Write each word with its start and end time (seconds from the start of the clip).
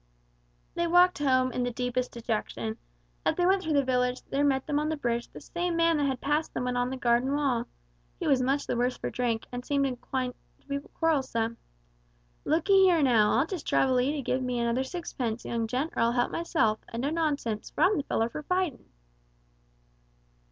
They 0.73 0.87
walked 0.87 1.19
home 1.19 1.51
in 1.51 1.61
the 1.61 1.69
deepest 1.69 2.13
dejection; 2.13 2.79
as 3.23 3.35
they 3.35 3.45
went 3.45 3.61
through 3.61 3.73
the 3.73 3.83
village 3.85 4.23
there 4.23 4.43
met 4.43 4.65
them 4.65 4.79
on 4.79 4.89
the 4.89 4.97
bridge 4.97 5.27
the 5.29 5.39
same 5.39 5.75
man 5.75 5.97
that 5.97 6.07
had 6.07 6.19
passed 6.19 6.55
them 6.55 6.63
when 6.63 6.75
on 6.75 6.89
the 6.89 6.97
garden 6.97 7.33
wall. 7.35 7.67
He 8.19 8.25
was 8.25 8.41
much 8.41 8.65
the 8.65 8.75
worse 8.75 8.97
for 8.97 9.11
drink, 9.11 9.45
and 9.51 9.63
seemed 9.63 9.85
inclined 9.85 10.33
to 10.61 10.67
be 10.67 10.79
quarrelsome. 10.79 11.57
"Look 12.45 12.67
'ee 12.67 12.85
here 12.85 13.03
now, 13.03 13.33
I'll 13.33 13.45
just 13.45 13.67
trouble 13.67 14.01
'ee 14.01 14.11
to 14.15 14.23
give 14.23 14.41
me 14.41 14.57
another 14.57 14.83
sixpence, 14.83 15.45
young 15.45 15.67
gent, 15.67 15.93
or 15.95 15.99
I'll 16.01 16.13
help 16.13 16.31
myself, 16.31 16.79
and 16.91 17.03
no 17.03 17.11
nonsense, 17.11 17.69
for 17.69 17.83
I'm 17.83 17.97
the 17.97 18.01
feller 18.03 18.27
for 18.27 18.41
fightin'!" 18.41 18.85